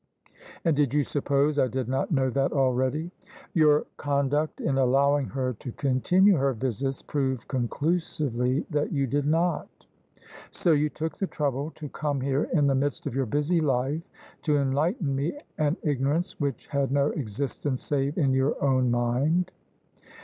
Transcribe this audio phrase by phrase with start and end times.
[0.65, 3.11] "And did you suppose I did not know that already?"
[3.53, 9.67] "Your conduct in allowing her to continue her visits proved conclusively that you did not""
[10.49, 14.01] So you took the trouble to come here, in the midst of your busy life,
[14.41, 19.51] to enlighten an ignorance which had no existence save in your own mind?"